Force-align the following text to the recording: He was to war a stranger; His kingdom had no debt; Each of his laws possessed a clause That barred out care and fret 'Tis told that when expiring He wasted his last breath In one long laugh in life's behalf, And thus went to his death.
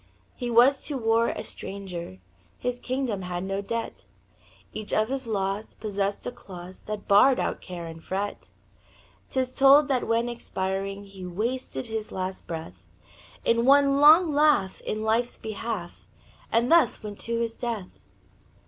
He 0.35 0.49
was 0.49 0.83
to 0.85 0.97
war 0.97 1.27
a 1.29 1.43
stranger; 1.43 2.17
His 2.57 2.79
kingdom 2.79 3.21
had 3.21 3.43
no 3.43 3.61
debt; 3.61 4.03
Each 4.73 4.93
of 4.93 5.09
his 5.09 5.27
laws 5.27 5.75
possessed 5.75 6.25
a 6.25 6.31
clause 6.31 6.79
That 6.87 7.07
barred 7.07 7.39
out 7.39 7.61
care 7.61 7.85
and 7.85 8.03
fret 8.03 8.49
'Tis 9.29 9.53
told 9.55 9.89
that 9.89 10.07
when 10.07 10.27
expiring 10.27 11.03
He 11.03 11.23
wasted 11.23 11.85
his 11.85 12.11
last 12.11 12.47
breath 12.47 12.81
In 13.45 13.63
one 13.63 13.99
long 13.99 14.33
laugh 14.33 14.81
in 14.81 15.03
life's 15.03 15.37
behalf, 15.37 16.07
And 16.51 16.71
thus 16.71 17.03
went 17.03 17.19
to 17.19 17.39
his 17.39 17.55
death. 17.55 17.99